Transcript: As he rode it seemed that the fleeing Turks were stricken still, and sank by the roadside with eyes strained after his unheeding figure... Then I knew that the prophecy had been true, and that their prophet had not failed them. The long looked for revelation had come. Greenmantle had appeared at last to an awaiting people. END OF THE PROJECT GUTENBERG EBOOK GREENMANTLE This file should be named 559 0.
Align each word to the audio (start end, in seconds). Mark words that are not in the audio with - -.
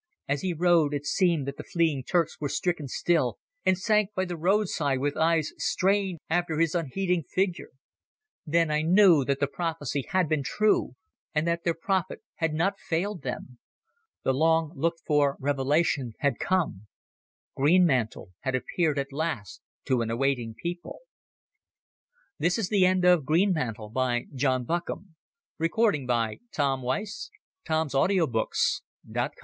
As 0.27 0.41
he 0.41 0.51
rode 0.55 0.95
it 0.95 1.05
seemed 1.05 1.45
that 1.47 1.57
the 1.57 1.63
fleeing 1.63 2.03
Turks 2.03 2.41
were 2.41 2.49
stricken 2.49 2.87
still, 2.87 3.37
and 3.63 3.77
sank 3.77 4.09
by 4.15 4.25
the 4.25 4.35
roadside 4.35 4.97
with 4.97 5.15
eyes 5.15 5.51
strained 5.59 6.17
after 6.27 6.57
his 6.57 6.73
unheeding 6.73 7.21
figure... 7.21 7.69
Then 8.43 8.71
I 8.71 8.81
knew 8.81 9.23
that 9.25 9.39
the 9.39 9.45
prophecy 9.45 10.05
had 10.09 10.27
been 10.27 10.41
true, 10.41 10.95
and 11.35 11.47
that 11.47 11.63
their 11.63 11.75
prophet 11.75 12.23
had 12.37 12.51
not 12.51 12.79
failed 12.79 13.21
them. 13.21 13.59
The 14.23 14.33
long 14.33 14.71
looked 14.75 15.01
for 15.05 15.37
revelation 15.39 16.13
had 16.21 16.39
come. 16.39 16.87
Greenmantle 17.55 18.31
had 18.39 18.55
appeared 18.55 18.97
at 18.97 19.13
last 19.13 19.61
to 19.85 20.01
an 20.01 20.09
awaiting 20.09 20.55
people. 20.55 21.01
END 22.39 22.47
OF 22.47 22.51
THE 22.51 22.55
PROJECT 22.55 22.71
GUTENBERG 22.71 23.03
EBOOK 23.19 23.25
GREENMANTLE 23.25 23.89
This 23.91 23.99
file 24.01 24.09
should 25.69 25.91
be 26.07 26.17
named 26.71 27.07
559 27.67 28.49
0. 29.13 29.31